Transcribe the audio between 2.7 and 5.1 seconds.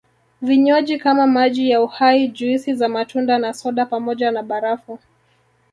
za matunda na soda pamoja na barafu